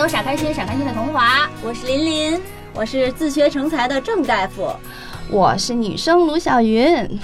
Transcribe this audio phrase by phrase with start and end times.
[0.00, 1.50] 是每天都傻开心傻开心的童华。
[1.62, 2.40] 我是琳琳，
[2.74, 4.66] 我是自学成才的郑大夫。
[5.30, 7.20] 我是女生卢小云。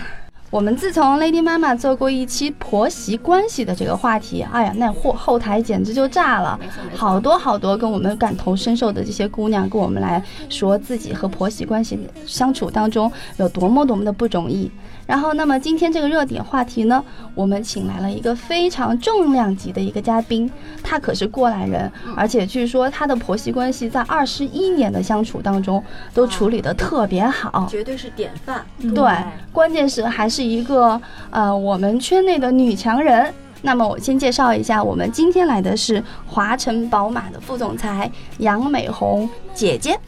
[0.51, 6.59] 我们自从 Lady 妈妈做过一期婆媳关系的这个话题，哎呀，那后后台简直就炸了
[6.95, 14.71] 好多好多跟我们感同身受的这些姑娘跟我们来说自己和婆媳关系相处当中有多么多么的不容易。
[15.07, 17.03] 然后，那么今天这个热点话题呢，
[17.35, 20.51] 我们请来了一个非常重量级的一个嘉宾，
[20.83, 27.69] 他可是过来人，而且据说他的婆媳关系在二十一年的相处当中都处理得特别好。
[27.71, 28.67] 绝对是典范。
[28.95, 29.05] 对，
[29.53, 33.33] 关键是还是一个呃我们圈内的女强人。
[33.63, 39.99] 那么我先介绍一下，我们今天来的是华晨宝马的副总裁杨美红姐姐。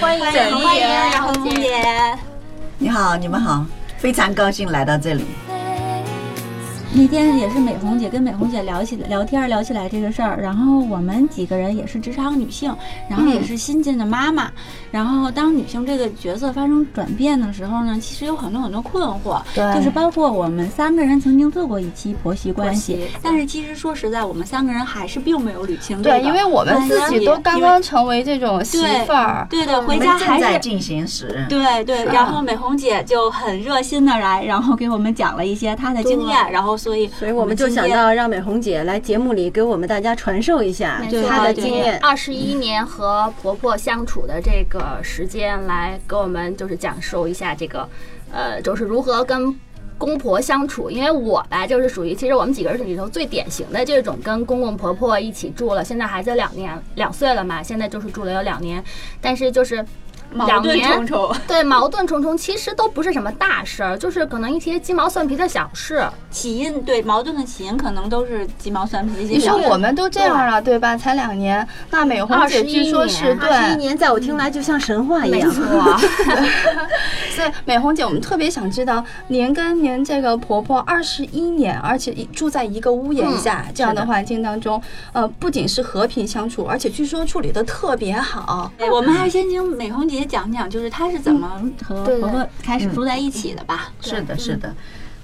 [0.00, 2.18] 欢 迎欢迎欢迎杨姐。
[2.78, 3.64] 你好，你们好，
[4.00, 5.26] 非常高兴来到这里。
[6.92, 12.74] 那天也是美红姐跟美红姐聊起来聊天聊起来这个事儿，然后我们几个人也是职场女性，
[13.08, 14.50] 然后也是新晋的妈妈，
[14.90, 19.74] 然后当女性这个角色发生转变的时候呢，其实有很多很多困惑，对。
[19.74, 41.98] 就是包括我们三个人曾经做过一期婆媳关系但是其实说实在，我们三个人还是并没有捋清这对，因为我们自己都刚刚成为这种媳妇儿，对的，回家还在进行时，对对，然后美红姐就很热心的来，然后给我们讲了一些她的经验，然后所以所以我们就想到让美红姐来节目里给我们大家传授一下她的经验。
[42.00, 47.86] 二十一年和婆婆相处的这个时间，来给我们就是讲述一下这个，
[48.32, 49.54] 呃，就是如何跟
[49.98, 50.90] 公婆相处。
[50.90, 58.82] 因为我吧，就是属于其实我们几个人里头最典型的这种跟公公婆婆一起住了，现在孩子两年两岁了嘛，现在就是住了有两年，
[59.20, 59.84] 但是就是。
[60.32, 61.36] 矛盾重重。
[61.46, 66.04] 对矛盾重重，其实都不是什么大事儿，就是可能一些鸡毛蒜皮的小事。
[66.30, 69.58] 起因对矛盾的起因可能都是鸡毛蒜皮的一些你说。
[69.68, 70.96] 我们都这样了，对吧？
[70.96, 75.48] 才两年，那美红姐21据说是对二十一年，在我听来就像神话一样。
[75.48, 75.64] 没错，
[77.34, 84.80] 所以美红姐，我们特别想知道，您跟您这个婆婆二十一年，而且一住在一个屋檐下、这样的环境当中，
[85.12, 88.70] 呃，不仅是和平相处，而且据说处理的特别好。
[88.78, 93.90] 对，我们还是先请美红姐讲讲，就是她是怎么和婆婆开始住在一起的吧？
[94.00, 94.74] 是的，是的，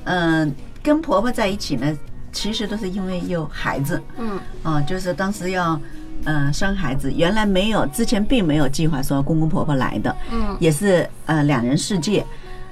[0.05, 1.97] 嗯、跟婆婆在一起呢，
[2.33, 5.81] 其实都是因为有孩子，嗯，啊、就是当时要。
[6.25, 12.25] 呃，生孩子原来没有，之前并没有计划说公公婆婆来的，嗯，也是呃两人世界。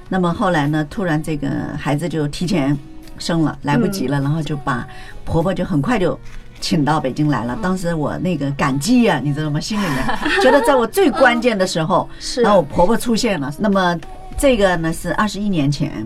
[0.09, 1.47] 那么后来呢，突然这个
[1.79, 2.77] 孩子就提前
[3.17, 4.85] 生了，来不及了，然后就把
[5.23, 6.19] 婆婆就很快就
[6.59, 7.57] 请到北京来了。
[7.61, 9.59] 当时我那个感激呀、你知道吗？
[9.59, 13.53] 心里面 觉得在我最关键的时候，是然后我婆婆出现了。
[13.59, 13.97] 那么
[14.37, 16.05] 这个呢是二十一年前，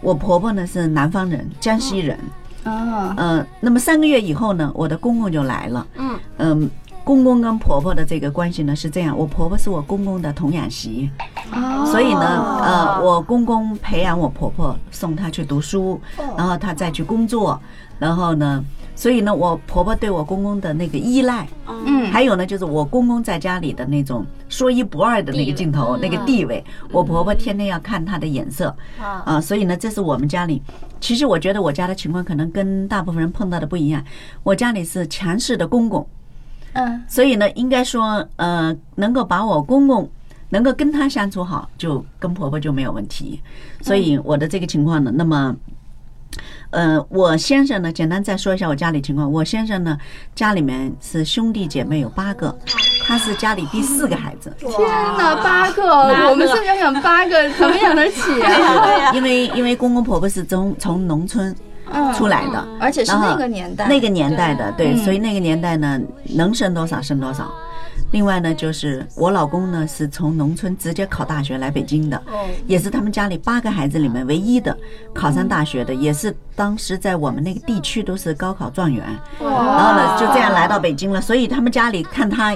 [0.00, 2.18] 我婆婆呢是南方人，江西人。
[2.64, 5.86] 哦，嗯，那么三个月以后呢，我的公公就来了。
[5.96, 6.70] 嗯嗯，
[7.02, 11.10] 公公跟婆婆的这个关系呢是这样，我婆婆是我公公的童养媳，
[11.52, 12.20] 哦所以呢，
[12.62, 16.00] 呃，我公公培养我婆婆，送她去读书，
[16.36, 17.60] 然后她再去工作，
[17.98, 18.64] 然后呢，
[18.94, 28.68] 所以呢，我婆婆对我公公的那个依赖，嗯，还有呢，就是我公公在家里的那种说一不二的那个镜头，那个地位，我婆婆天天要看他的眼色，
[29.00, 30.62] 啊，啊，所以呢，这是我们家里。
[31.00, 34.04] 其实我觉得我家的情况可能跟大部分人碰到的不一样。
[34.42, 36.06] 我家里是强势的公公，
[36.74, 40.08] 嗯，所以呢，应该说，呃，能够把我公公
[40.50, 43.40] 能够跟他相处好，就跟婆婆就没有问题。
[43.80, 45.56] 所以我的这个情况呢，那么。
[46.72, 49.30] 呃，我先生呢，简单再说一下我家里情况。
[49.30, 49.96] 我先生呢，
[50.34, 52.54] 家里面是兄弟姐妹有八个，
[53.06, 54.50] 他是家里第四个孩子。
[54.58, 54.70] 天
[55.18, 55.84] 哪，八个，
[56.30, 59.12] 我们是想养八个怎么养得起啊？
[59.14, 61.54] 因为因为公公婆婆是从从农村
[61.92, 66.00] 嗯出来的，而且是然后那个年代，那个年代的，对，嗯所以那个年代呢，
[66.34, 67.52] 能生多少生多少。
[68.10, 74.76] 另外呢，就是我老公呢是从农村直接考大学来北京的，哦也是他们家里八个孩子里面唯一的
[75.14, 79.02] 考上大学的，也是当时在我们那个地区都是高考状元。
[79.40, 82.54] 然后呢，就这样来到北京了，所以他们家里看他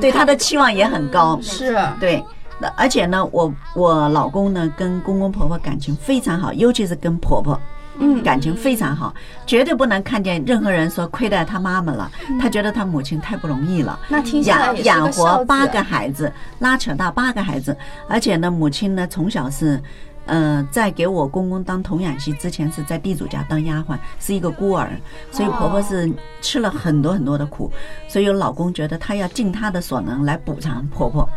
[0.00, 1.38] 对他的期望也很高。
[1.42, 2.24] 是对，
[2.58, 7.60] 那而且呢，我我老公呢跟公公婆婆感情非常好，尤其是跟婆婆，
[7.98, 9.14] 嗯，感情非常好，
[9.46, 12.10] 绝对不能看见任何人说亏待他妈妈了。
[12.40, 17.76] 他觉得他母亲太不容易了，那听养养活八个孩子，拉扯大八个孩子，
[18.08, 19.82] 而且呢，母亲呢从小是。
[20.26, 24.88] 呃，在给我公公当童养媳之前，是在地主家当丫鬟，是一个孤儿，
[25.30, 27.70] 所以婆婆是吃了很多很多的苦，
[28.08, 31.28] 所以老公觉得他要尽他的所能来补偿婆婆，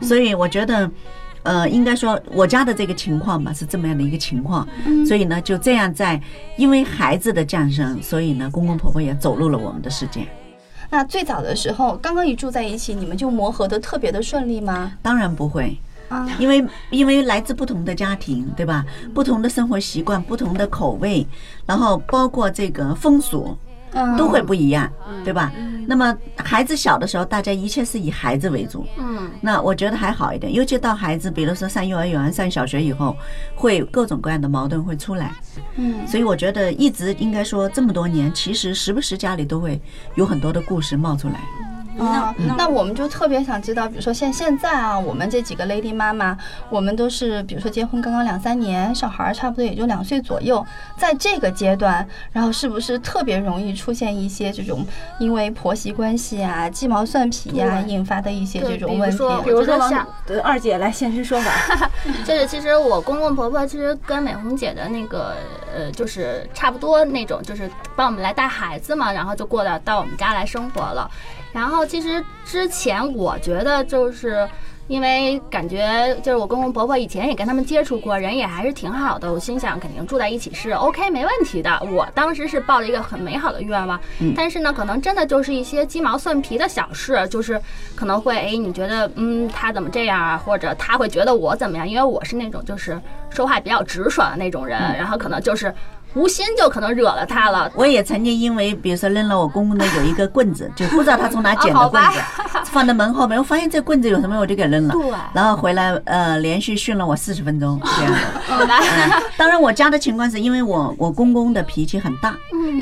[0.00, 0.90] 所以我觉得，
[1.42, 4.66] 呃，应该说我家的这个情况吧，是这么样的一个情况，
[5.06, 6.20] 所以呢，就这样在
[6.56, 10.26] 因为孩子的降生，所以呢，公公婆婆也走入了我们的世界。
[10.90, 14.92] 那最早的时候，刚刚一住在一起，你们就磨合的特别的顺利吗？
[15.00, 15.78] 当然不会，
[16.08, 18.84] 啊，因为因为来自不同的家庭，对吧？
[19.14, 21.26] 不同的生活习惯，不同的口味，
[21.64, 23.56] 然后包括这个风俗
[23.92, 24.90] 嗯都会不一样，
[25.24, 25.52] 对吧？
[25.86, 33.16] 那么孩子小的时候，大家一切是以孩子为主，嗯，那我觉得还好一点，尤其到孩子，比如说上幼儿园、上小学以后，
[33.56, 35.32] 会各种各样的矛盾会出来。
[35.76, 39.80] 嗯，所以我觉得一直应该说这么多年，其实时不时家里都会
[40.14, 41.40] 有很多的故事冒出来。
[42.06, 46.36] 啊，嗯那我们就特别想知道，比如说像现在啊，我们这几个 lady 妈妈，
[46.68, 50.64] 我们都是比如说结婚刚刚两三年，小孩儿差不多也就两岁左右，
[50.96, 54.84] 在这个阶段，然后是不是特别容易出现一些这种
[55.18, 59.16] 因为婆媳关系啊、鸡毛蒜皮呀、对引发的一些这种问题？
[59.16, 61.90] 比如说比如说像呃二姐来现身说法，
[62.24, 65.34] 就是其实我公公婆婆其实跟美红姐的那个
[65.74, 71.10] 呃，就是差不多那种，就是帮我们来带孩子嘛，然后就过来到我们家来生活了。
[71.52, 74.48] 然后其实之前我觉得就是。
[74.88, 79.32] 因为感觉就是我公公婆婆以前也跟他们接触过，人也还是挺好的。
[79.32, 81.80] 我心想肯定住在一起是 OK 没问题的。
[81.92, 84.00] 我当时是抱着一个很美好的愿望，
[84.34, 87.62] 但是呢，可能真的就是一些鸡毛蒜皮的小事，就是
[87.94, 91.88] 可能会哎，你觉得嗯他怎么这样啊，或者他会觉得我怎么样？
[91.88, 93.00] 因为我是那种就是
[93.30, 95.72] 说话比较直爽的那种人，然后可能就是
[96.14, 97.70] 无心就可能惹了他了。
[97.74, 102.18] 我也曾经因为比如说扔了我公公的有一个棍子，就不知道他从哪捡的棍子，
[102.64, 104.94] 放在门后面，我发现这棍子有什么，我就给扔了。
[104.94, 108.18] 对然后回来呃，连续训了我四十分钟 这样的。
[108.50, 112.34] 嗯，当然我家的情况是因为我我公公的脾气很大，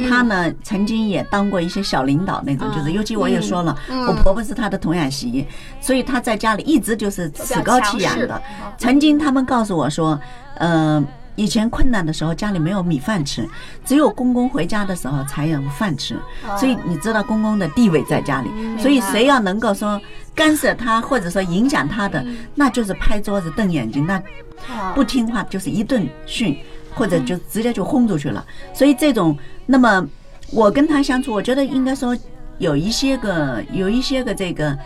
[0.09, 3.77] 他呢曾经也当过一些小领导那种，就是尤其我也说了，
[4.09, 5.47] 我婆婆是他的童养媳，
[5.81, 8.41] 所以他在家里一直就是趾高气扬的。
[8.79, 10.19] 曾经他们告诉我说，
[10.57, 11.05] 呃。
[11.39, 13.49] 以前困难的时候，家里没有米饭吃，
[13.85, 16.17] 只有公公回家的时候才有饭吃。
[16.59, 20.01] 所以你知道公公的地位在家里，所以谁要能够说
[20.35, 22.27] 干涉他，或者说影响他的，
[22.57, 24.21] 那就是拍桌子瞪眼睛，那
[24.97, 26.59] 不听话就是一顿训，
[26.97, 28.45] 或者就直接就轰出去了。
[28.75, 30.05] 所以这种，那么
[30.53, 32.19] 我跟他相处，我觉得应该说
[32.59, 34.77] 有一些个有一些个这个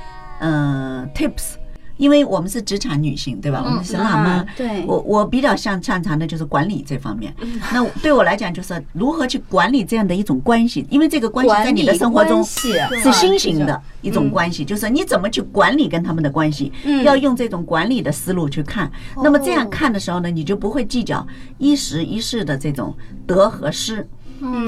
[0.40, 1.55] 嗯 tips。
[2.02, 3.62] 因为我们是职场女性，对吧？
[3.64, 7.32] 我们是辣妈，对我我比较擅擅长的就是管理这方面。
[7.72, 12.72] 那对我来讲，就是如何去管理这样的一种关系，因为这个关系在你的生活中是
[13.12, 16.72] 新型的一种关系，就是你怎么去管理跟他们的关系，
[17.04, 18.90] 要用这种管理的思路去看。
[19.22, 21.25] 那么这样看的时候呢，你就不会计较
[21.58, 22.93] 一时一事的这种
[23.28, 24.05] 得和失。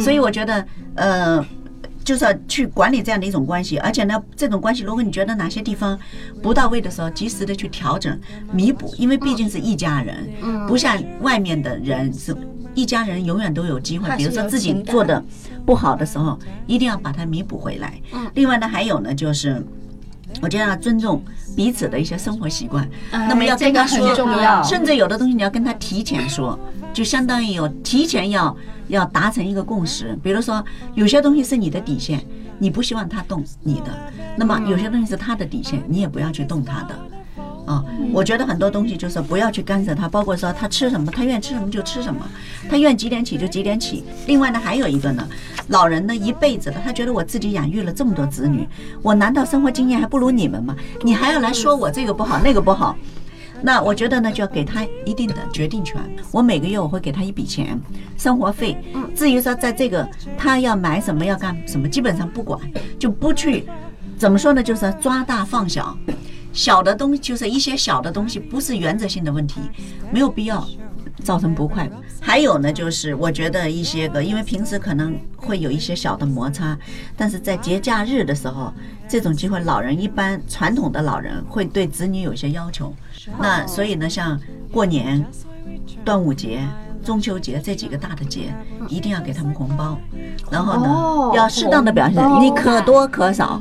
[0.00, 0.64] 所以我觉得，
[0.94, 1.44] 呃。
[2.04, 5.98] 就是要去管理这样的一种关系，而且呢，这种关系，如果你觉得哪些地方
[6.42, 8.18] 不到位的时候，及时的去调整、
[8.52, 10.66] 弥补，因为毕竟是一家人，嗯。
[10.66, 12.36] 不像外面的人是
[12.74, 14.14] 一家人，永远都有机会。
[14.16, 15.22] 比如说自己做的
[15.64, 17.94] 不好的时候，一定要把它弥补回来。
[18.12, 18.30] 嗯。
[18.34, 19.64] 另外呢，还有呢，就是
[20.42, 21.22] 我觉得要尊重
[21.56, 24.62] 彼此的一些生活习惯，那么要这个很跟他说，重要。
[24.62, 26.58] 甚至有的东西你要跟他提前说，
[26.94, 28.56] 就相当于有提前要
[28.88, 30.16] 要达成一个共识。
[30.22, 32.24] 比如说，有些东西是你的底线，
[32.58, 33.90] 你不希望他动你的；
[34.38, 36.94] 那么有些东西是他的底线，你也不要去动他的。
[37.66, 37.82] 啊，
[38.12, 42.20] 我觉得很多东西就是不要去干涉他，包括说他吃什么，他愿意吃什么就吃什么，
[42.68, 44.04] 他愿意几点起就几点起。
[44.26, 45.26] 另外呢，还有一个呢，
[45.68, 48.68] 老人呢一辈子的，他觉得我自己养育了这么多子女，
[49.00, 50.76] 我难道生活经验还不如你们吗？
[51.02, 52.94] 你还要来说我这个不好那个不好？
[53.66, 55.98] 那我觉得呢，就要给他一定的决定权。
[56.30, 57.80] 我每个月我会给他一笔钱，
[58.18, 58.76] 生活费。
[59.16, 60.06] 至于说在这个
[60.36, 62.60] 他要买什么要干什么，基本上不管，
[62.98, 63.66] 就不去
[64.18, 65.96] 怎么说呢，就是抓大放小。
[66.52, 69.62] 小的东西就是一些小的东西，不是原则性的问题，
[70.12, 70.62] 没有必要
[71.22, 71.90] 造成不快。
[72.26, 76.76] 还有呢，就是我觉得一些个，因为平时可能会有一些小的摩擦，
[77.18, 78.72] 但是在节假日的时候，
[79.06, 82.92] 这种机会，老人一般传统的老人会对子女有些要求。
[83.38, 84.40] 那所以呢，像
[84.72, 85.22] 过年、
[86.02, 86.66] 端午节、
[87.04, 88.54] 中秋节这几个大的节，
[88.88, 89.98] 一定要给他们红包，
[90.50, 93.60] 然后哦呢，要适当的表现你可多可少，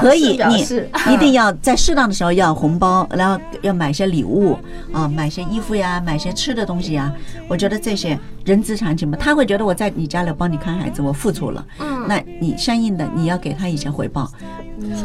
[0.00, 0.62] 可以，你
[1.12, 4.56] 一定要在适当的时候要红包，然后要买些礼物
[4.92, 7.12] 啊，买些衣服呀，买些吃的东西呀。
[7.48, 14.30] 我觉得这些人之常情嘛，他会觉得我在你家里帮你看孩子，我付出了，嗯，那你相应的你要给他一些回报。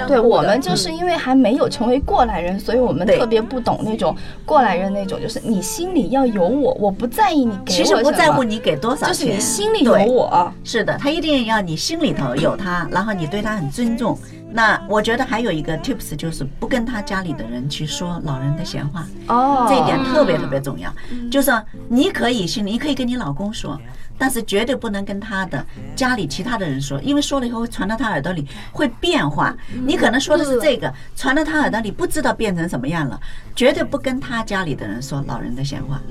[0.08, 10.52] 对我们就是因为还没有成为过来人，所以我们特别不懂那种过来人那种，就是你心里要有我，我不在意你给我其实不在乎，你给多少钱，就是你心里有我。
[10.64, 14.18] 是的，他一定要你心里头有他，然后你对他很尊重。
[14.52, 19.68] 那我觉得还有一个 tips 就是不跟他家里的人去说老人的闲话，哦。
[19.70, 20.92] 这一点特别特别重要。
[21.30, 21.52] 就是
[21.88, 23.80] 你可以心里，你可以跟你老公说，
[24.20, 29.56] 但是绝对不能跟他的家里其他的人说，因为说了以后会传到他耳朵里，会变化。
[29.86, 33.20] 你可能说的是这个，传到他耳朵里不知道变成什么样了。
[33.56, 36.02] 绝对不跟他家里的人说老人的闲话，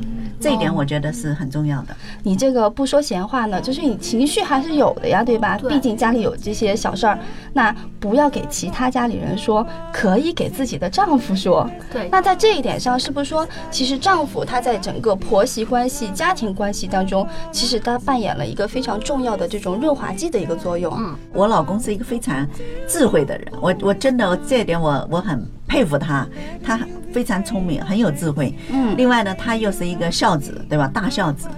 [0.41, 1.97] 这一点我觉得是很重要的。
[2.23, 5.59] 你这个不说闲话呢，就是你情绪还是有的呀，对吧？
[5.69, 7.19] 毕竟家里有这些小事儿，
[7.53, 11.69] 那不要给其他家里人说，可以给自己的丈夫说。
[11.91, 20.95] 对，那在这一点上，是不是说，其实丈夫他在整个婆媳关系、家庭关系当中，其实他扮演了一个非常重要的这种润滑剂的一个作用？
[20.99, 22.47] 嗯我老公是一个非常
[22.89, 26.27] 智慧的人，我我真的这一点我我很佩服他，
[26.63, 26.79] 他
[27.13, 28.55] 非常聪明，很有智慧。
[28.71, 30.89] 嗯另外呢，他又是一个孝子，对吧？
[30.89, 31.49] 大孝子。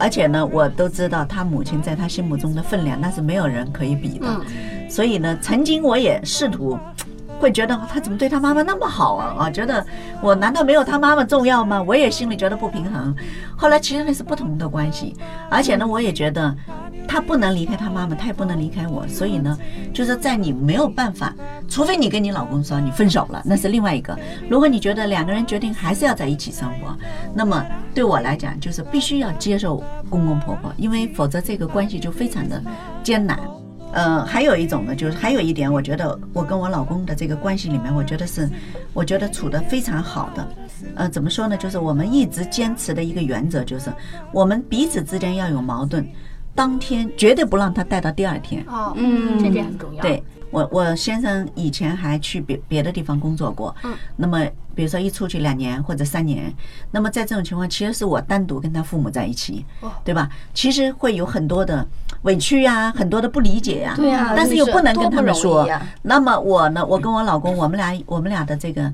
[0.00, 4.26] 而且呢，我都知道他母亲在他心目中的分量，那是没有人可以比的。
[4.26, 4.40] 嗯
[4.88, 6.78] 所以呢，曾经我也试图。
[7.42, 9.34] 会觉得他怎么对他妈妈那么好啊？
[9.36, 9.84] 啊，觉得
[10.22, 11.82] 我难道没有他妈妈重要吗？
[11.82, 13.12] 我也心里觉得不平衡。
[13.56, 15.16] 后来其实那是不同的关系，
[15.50, 16.54] 而且呢，我也觉得
[17.08, 19.04] 他不能离开他妈妈，他也不能离开我。
[19.08, 19.58] 所以呢，
[19.92, 21.34] 就是在你没有办法，
[21.68, 24.16] 除非你跟你老公说你分手了，那是另外一个。
[24.48, 26.96] 如果你觉得两个人决定还是要在一起生活，
[27.34, 27.60] 那么
[27.92, 32.62] 对我来讲，就是必须要接受公公婆婆，因为否则这个关系就非常的
[33.02, 33.36] 艰难。
[33.92, 38.48] 呃，还有一种呢，就是还有一点，我觉得我跟我老公的这个关系里面，我觉得是，
[38.94, 40.48] 我觉得处得非常好的。
[40.94, 41.56] 呃，怎么说呢？
[41.56, 43.92] 就是我们一直坚持的一个原则，就是
[44.32, 46.06] 我们彼此之间要有矛盾，
[46.54, 48.64] 当天绝对不让他带到第二天。
[48.66, 50.02] 哦，嗯这点很重要。
[50.02, 50.22] 对
[50.52, 54.38] 我，我先生以前还去别别的地方工作过，嗯，那么
[54.74, 56.52] 比如说一出去两年或者三年，
[56.90, 60.28] 那么在这种情况，其实是我单独跟他父母在一起哦，对吧？
[60.54, 61.84] 其实会有很多的
[62.22, 65.66] 委屈呀、很多的不理解呀、对啊但是又不能跟他们说。
[66.02, 68.92] 那么我呢，我跟我老公，我们俩我们俩的这个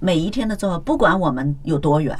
[0.00, 2.18] 每一天的做法，不管我们有多远，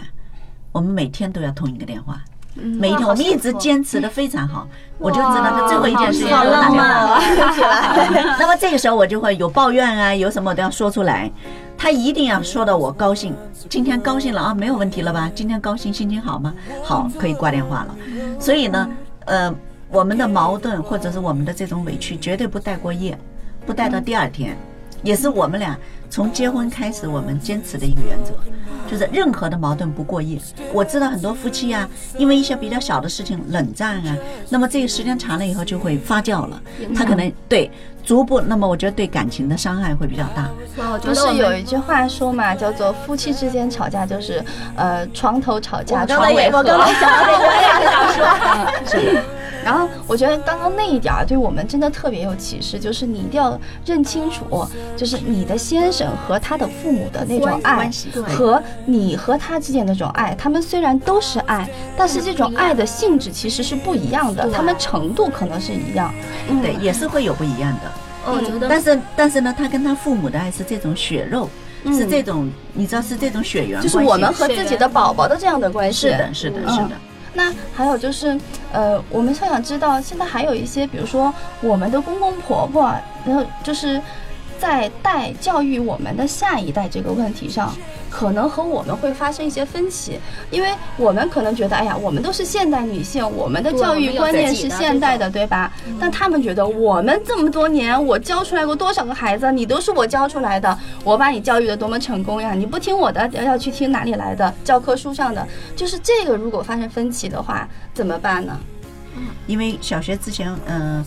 [0.73, 2.23] 我们每天都要通一个电话。
[2.57, 4.67] 每一天，我们一直坚持的非常好，
[4.99, 6.83] 我就知道他最后一件事情打电话。
[6.83, 7.21] 啊！
[8.41, 11.31] 那么这个时候我就会有抱怨啊，有什么我都要说出来。
[11.79, 13.35] 他一定要说到我高兴，
[13.69, 15.31] 今天高兴了啊，没有问题了吧？
[15.35, 16.55] 今天高兴，心情好吗？
[16.83, 17.95] 好，可以挂电话了。
[18.41, 18.89] 所以呢，
[19.27, 19.55] 呃，
[19.91, 23.19] 我们的矛盾或者是我们的这种委屈，绝对不带过夜，
[23.67, 24.57] 不带到第二天，
[25.03, 25.77] 也是我们俩
[26.11, 28.33] 从结婚开始我们坚持的一个原则。
[28.89, 30.39] 就是任何的矛盾不过夜。
[30.73, 34.17] 我知道很多夫妻啊，因为一些比较小的事情冷战啊，
[34.49, 36.63] 那么这个时间长了以后就会发酵了，
[36.95, 37.69] 他可能对
[38.05, 40.49] 逐步，那么我觉得对感情的伤害会比较大。
[40.77, 44.41] 哇，我觉不得是有一句话说嘛，叫做夫妻之间吵架就是
[44.77, 46.59] 呃床头吵架床尾和。
[46.59, 49.21] 我刚才想到这个，我也想说。
[49.67, 57.91] 然后我觉得刚刚那一点儿对我们真的特别有启示，就是你一定要认清楚，就是你的先生和他的父母的那种爱
[58.29, 66.15] 和你和他之间的那种爱，他们虽然都是爱，但是这种爱的性质其实是不一样的，他们程度可能是一样。
[66.49, 67.91] 嗯对，也是会有不一样的。
[68.33, 71.49] 我觉得但是但是呢，他跟他父母的爱是这种血肉，
[71.85, 76.09] 嗯是这种你知道是这种血缘关系，就是我们和自己的宝宝的这样的关系。
[76.09, 76.91] 是的，是的，嗯是的。
[77.37, 78.37] 那还有就是，
[78.73, 82.93] 呃，我们想想知道，现在还有一些，比如说我们的公公婆婆，
[83.25, 84.01] 然后就是
[84.59, 87.73] 在带教育我们的下一代这个问题上，
[88.11, 90.19] 可能和我们会发生一些分歧，
[90.51, 95.73] 因为我们可能觉得，哎呀，我们都是现代女性，我们的教育观念是现代的，对吧？
[96.01, 102.53] 但他们觉得我们这么多年，我教出来过多少个孩子，你都是我教出来的，我把你教育的多么成功呀！
[102.53, 104.53] 你不听我的，要去听哪里来的？
[104.65, 108.59] 教科书上的，就是这个，如果发生分歧的话，怎么办呢？
[109.47, 111.03] 因为小学之前，嗯、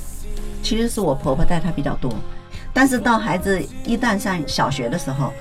[0.63, 2.11] 其实是我婆婆带她比较多，
[2.79, 5.33] 但是到孩子一旦上小学的时候，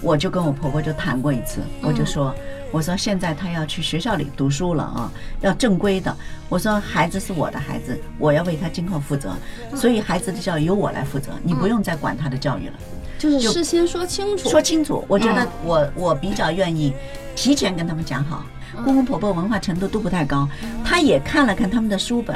[0.00, 2.34] 我就跟我婆婆就谈过一次，我就说，
[2.72, 5.12] 我说现在他要去学校里读书了啊，
[5.42, 6.16] 要正规的。
[6.48, 9.34] 我说孩子是我的孩子，我要为他今后负责，
[9.74, 12.74] 所以孩子的教育由我来负责，你不用再管他的教育了。
[13.18, 14.48] 就是事先说清楚。
[14.48, 16.94] 说清楚，我觉得嗯我我比较愿意
[17.34, 18.42] 提前跟他们讲好，
[18.82, 20.48] 公公婆婆文化程度都不太高，
[20.82, 22.34] 他也看了看他们的书本，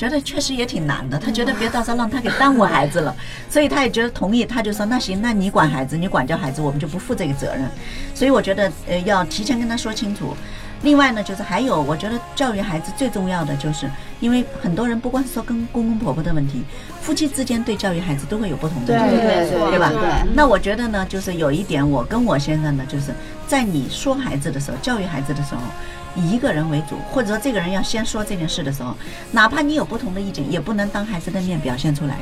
[0.00, 1.18] 觉得确实也挺难的。
[1.18, 3.14] 他觉得别到时候让他给耽误孩子了，
[3.50, 7.68] 所以他也觉得同意，他就说那行，那你管孩子，你管教孩子，我们就不负这个责任。
[8.14, 10.34] 所以我觉得呃要提前跟他说清楚。
[10.82, 16.62] 另外呢，就是还有，我觉得教育孩子最重要的就是，因为很多人不光是说跟公公婆婆的问题，
[17.00, 19.20] 夫妻之间对教育孩子都会有不同的意见。
[19.20, 23.12] 对对吧对那我觉得呢，就是有一点，我跟我先生呢，就是
[23.46, 25.60] 在你说孩子的时候，教育孩子的时候，
[26.16, 28.96] 以一个人为主，或者说这个人要先说这件事的时候，
[29.32, 32.16] 哪怕你有不同的意见，也不能当孩子的面表现出来，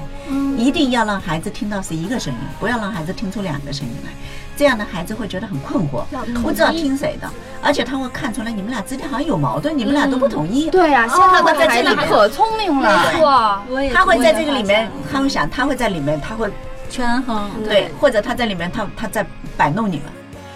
[0.57, 4.11] 一定要让孩子听到是一个声音，不要让孩子听出两个声音来，
[4.59, 6.03] 这样的，孩子会觉得很困惑，
[6.43, 7.31] 不知道听谁的，
[7.63, 10.69] 而且他会看出来你们俩之间好像有矛盾，你们俩都不同意。
[10.69, 13.05] 对呀、现在的孩子在这里可聪明了。
[13.13, 13.63] 没错，
[13.95, 16.51] 他会在这个里面，他会想，他会在里面，他会
[16.91, 19.25] 权衡，对，或者他在里面，他他在
[19.57, 20.07] 摆弄你们。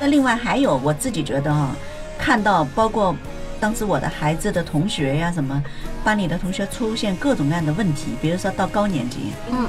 [0.00, 1.68] 那另外还有，我自己觉得哈、
[2.18, 3.14] 看到包括
[3.60, 5.62] 当时我的孩子的同学呀，什么
[6.02, 9.68] 班里的同学出现各种各样的问题，比如说到高年级，嗯，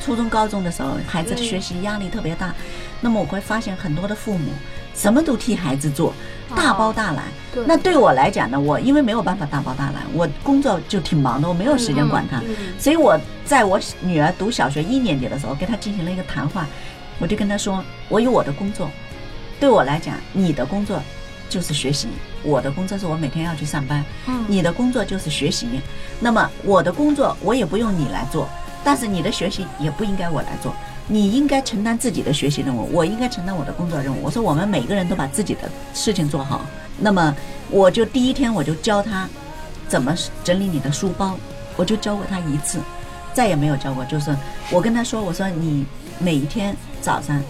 [0.00, 2.54] 初中、高中的时候，孩子的学习压力特别大，
[3.00, 4.50] 那么我会发现很多的父母
[4.94, 6.12] 什么都替孩子做，
[6.56, 7.24] 大包大揽。
[7.54, 7.64] 对。
[7.66, 12.42] 那对我来讲呢，我因为没有办法大包大揽，我工作就挺忙的，我没有时间管他，
[12.78, 16.66] 所以我在我女儿读小学一年级的时候，跟她进行了一个谈话，
[17.18, 18.90] 我就跟她说，我有我的工作，
[19.58, 21.00] 对我来讲，你的工作
[21.48, 22.08] 就是学习，
[22.42, 24.44] 我的工作是我每天要去上班，嗯。
[24.48, 25.68] 你的工作就是学习，
[26.20, 28.48] 那么我的工作我也不用你来做，
[28.84, 30.74] 但是你的学习也不应该我来做。
[31.06, 34.22] 你应该承担自己的学习任务，我应该承担我的工作任务。
[34.22, 36.64] 我说我们每个人都把自己的事情做好。
[36.98, 37.34] 那么
[37.68, 39.28] 我就第一天我就教他
[39.88, 41.36] 怎么整理你的书包，
[41.76, 42.78] 我就教过他一次，
[43.34, 44.04] 再也没有教过。
[44.04, 44.36] 就是
[44.70, 45.84] 我跟他说，我说你
[46.20, 47.42] 每一天早上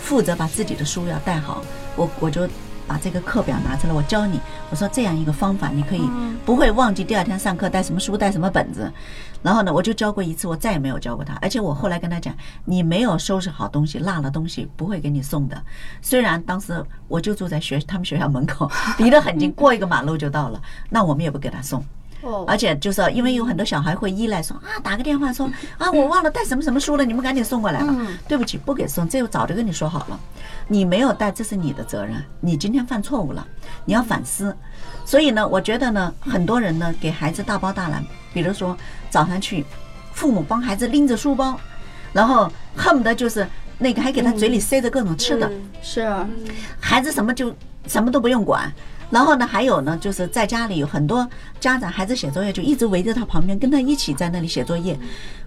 [0.00, 1.64] 负责把自己的书要带好，
[1.96, 2.48] 我我就
[2.88, 4.40] 把这个课表拿出来，我教你。
[4.70, 6.02] 我说这样一个方法，你可以
[6.44, 8.90] 不会忘记第二天上课带什么书，带什么本子。
[9.42, 11.34] 然后呢，我就教过一次，我再也没有教过他。
[11.42, 15.62] 而且我后来跟他讲，你没有收拾好东西，落了东西不会给你送的。
[16.00, 18.68] 虽然当时我就住在学他们学校门口，
[18.98, 21.84] 离得很近，过一个马路就到了，那我们也不给他送。
[22.20, 27.94] 哦而且就是因为有很多小孩会依赖说啊，打个电话说啊，我忘了带什么什么书了，你们赶紧送过来吧。
[28.26, 30.18] 对不起，不给送，这我早就跟你说好了，
[30.66, 33.46] 你没有带，这是你的责任，你今天犯错误了，
[33.84, 34.56] 你要反思。
[35.04, 38.76] 所以呢，我觉得呢，很多人呢给孩子大包大揽，比如说
[39.08, 39.64] 早上去，
[40.12, 41.58] 父母帮孩子拎着书包，
[42.12, 43.46] 然后恨不得就是
[43.78, 45.50] 那个还给他嘴里塞着各种吃的，
[45.80, 46.28] 是啊，
[46.80, 47.54] 孩子什么就
[47.86, 48.70] 什么都不用管。
[49.10, 54.98] 然后呢，还有呢，就是在家里有很多家长，孩子写作业就一直围着他旁边，跟他一起在那里写作业，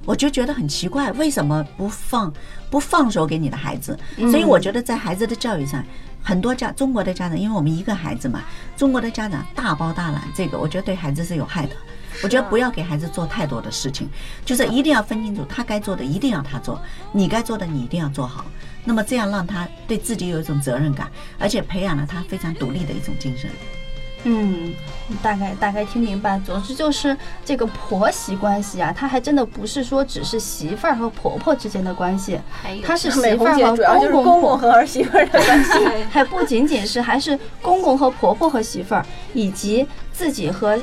[0.05, 2.33] 我就觉得很奇怪，为什么不放
[2.69, 3.97] 不放手给你的孩子？
[4.31, 5.83] 所以我觉得在孩子的教育上，
[6.23, 8.41] 很多家中国的家长，因为我们一个孩子嘛，
[8.75, 11.75] 中国的家长大包大揽，这个我觉得对孩子是有害的。
[12.23, 14.09] 我觉得不要给孩子做太多的事情，
[14.45, 18.45] 就是一定要分清楚，他该做的一定要他做，你该做的你一定要做好。
[18.83, 23.49] 那么这样让他对自己有一种责任感，而且培养了他非常独立的一种精神。
[24.23, 24.71] 嗯，
[25.23, 26.39] 大概大概听明白。
[26.45, 32.39] 总之就是这个婆媳关系啊，它还真的不是说只是媳妇儿和婆婆之间的关系，
[32.83, 35.71] 它是媳妇儿和红姐主要就是公婆公公和儿媳妇儿的关系。
[36.11, 40.79] 还不仅仅是，还是公公和婆婆和媳妇儿，以及自己和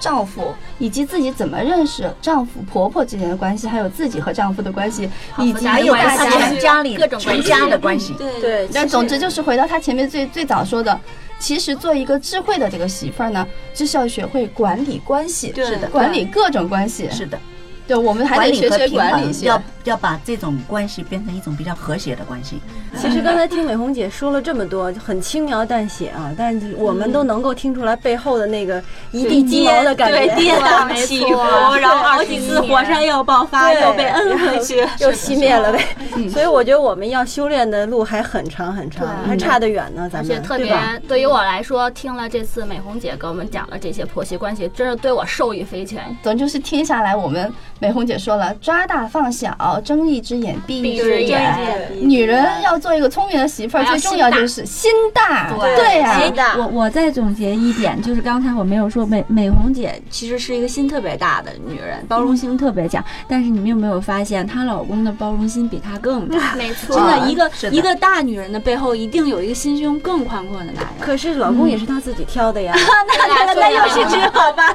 [0.00, 5.08] 丈夫，以及自己怎么认识丈夫、婆婆之间的关系，还有自己和丈夫的关系，
[5.38, 8.14] 以及还有全家里各种关系全家的关系。
[8.14, 10.98] 对对，但总之就是回到他前面最最早说的，
[11.38, 17.08] 其实做一个智慧的这个媳妇儿呢，就是要学会管理关系，是的管理各种关系。
[17.10, 17.38] 是的，
[17.86, 19.46] 对，我们还得学学管理学。
[19.46, 22.60] 要要把这种关系变成一种比较和谐的关系。
[22.96, 30.26] 其实刚才听美红姐说了这么多，就很轻描淡写啊，但是我们都能够听出来背后的那个一地鸡毛的感觉。
[30.26, 35.84] 对，跌宕起伏，然后好几次火山要爆发，又被摁回去，又熄灭了呗。
[36.30, 40.98] 所以我觉得我们要修炼的路还很长很长，还差得远呢，咱们而且特别对吧？
[41.08, 46.04] 对于我来说，听了这次美红姐给我们讲了这些婆媳关系，真是对我受益匪浅。
[46.22, 51.88] 总之是听下来，我们美红姐说了，抓大放小，睁一只眼闭一只眼。
[52.00, 55.52] 女人要做一个聪明的媳妇儿，最重要就是心大。
[55.58, 63.04] 对对呀、我我再总结一点，就是刚才我没有说美美红姐其实是一个心特别大的女人，包容心特别强。
[63.28, 66.54] 但是你们有没有发现，她老公的包容心比她更大？
[66.56, 70.84] 没错真的，一个的一个大女人的背后，一定有一个心胸更宽阔的男人。
[71.00, 72.74] 可是老公也是她自己挑的呀。
[73.46, 74.74] 那那又是只好吧？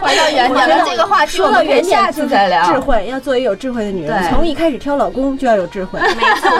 [0.00, 2.72] 回到原点了， 这个话题我们可以下次再聊。
[2.72, 6.00] 智慧要做一个有智慧的女女人，对从一开始挑老公就要有智慧。
[6.00, 6.50] 没错，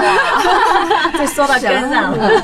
[1.17, 2.43] 这说到根上了。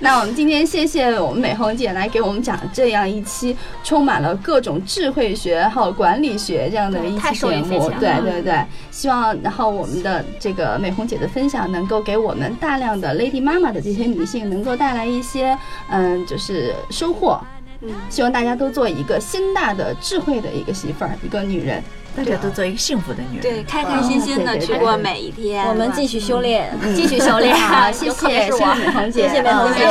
[0.00, 7.90] 那我们今天谢谢我们美红姐来给我们讲这样一期充满了各种智慧学还有管理学这样的一期节目。
[7.98, 15.56] 对对对，希望然后我们的这个美红姐的分享能够给我们大量的 Lady 妈妈的这些女性能够带来一些
[15.90, 17.40] 嗯就是收获。
[17.80, 21.82] 嗯，希望大家都做一个心大的智慧的一个媳妇儿，一个女人。
[22.16, 23.42] 大家都做一个幸福的女人。
[23.42, 25.66] 对，开开心心的去过每一天。
[25.66, 26.72] 我们继续修炼。
[26.94, 28.64] 继续修炼，啊，谢谢，谢谢。
[28.74, 29.90] 美红姐，谢谢美红姐嗯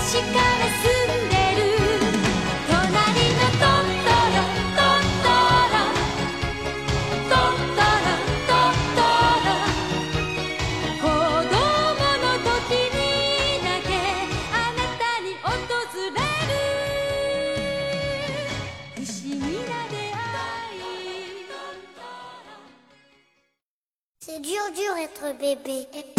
[0.00, 0.87] 谢谢
[24.40, 26.17] Dur dur être bébé